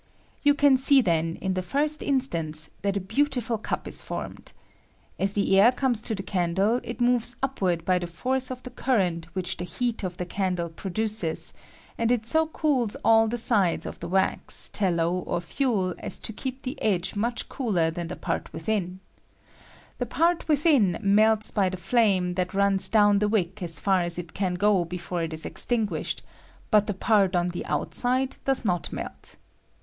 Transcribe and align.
You 0.41 0.55
see 0.77 0.99
then, 1.01 1.35
in 1.41 1.53
the 1.53 1.61
first 1.61 2.01
instance, 2.01 2.71
that 2.81 2.97
a 2.97 2.99
beautiful 2.99 3.59
cup 3.59 3.87
is 3.87 4.01
formed. 4.01 4.51
As 5.19 5.33
the 5.33 5.59
air 5.59 5.71
comes 5.71 6.01
to 6.01 6.15
the 6.15 6.23
candle, 6.23 6.79
it 6.83 6.99
moves 6.99 7.35
upward 7.43 7.85
by 7.85 7.99
the 7.99 8.07
force 8.07 8.49
of 8.49 8.63
the 8.63 8.71
current 8.71 9.27
which 9.35 9.57
the 9.57 9.63
heat 9.63 10.03
of 10.03 10.17
the 10.17 10.25
candle 10.25 10.69
produces, 10.69 11.53
and 11.99 12.11
it 12.11 12.25
so 12.25 12.47
cools 12.47 12.97
all 13.05 13.27
the 13.27 13.37
aides 13.63 13.85
of 13.85 13.99
the 13.99 14.07
wax, 14.07 14.69
tallow, 14.71 15.21
^ 15.21 15.21
CiNDLES 15.21 15.21
OP 15.21 15.25
lEEEGULAB 15.25 15.43
SHAPE. 15.43 15.43
■or 15.51 15.53
fuel 15.53 15.95
aa 16.03 16.09
to 16.23 16.33
keep 16.33 16.63
the 16.63 16.81
edge 16.81 17.13
mucli 17.13 17.47
cooler 17.47 17.91
than 17.91 18.07
the 18.07 18.15
part 18.15 18.51
witMn; 18.51 18.97
the 19.99 20.07
part 20.07 20.47
within 20.47 20.97
melta 21.05 21.53
by 21.53 21.69
the 21.69 21.77
flame 21.77 22.33
that 22.33 22.55
runs 22.55 22.89
down 22.89 23.19
the 23.19 23.27
wick 23.29 23.61
as 23.61 23.79
far 23.79 24.01
as 24.01 24.17
it 24.17 24.33
can 24.33 24.55
go 24.55 24.83
before 24.83 25.21
it 25.21 25.31
is 25.31 25.45
extinguished, 25.45 26.23
but 26.71 26.87
the 26.87 26.95
part 26.95 27.35
on 27.35 27.49
the 27.49 27.63
outside 27.67 28.37
does 28.45 28.65
not 28.65 28.91
melt. 28.91 29.35